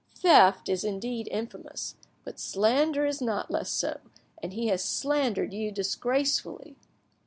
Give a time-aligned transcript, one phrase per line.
[0.15, 1.93] Theft is indeed infamous,
[2.23, 3.99] but slander is not less so,
[4.41, 6.75] and he has slandered you disgracefully.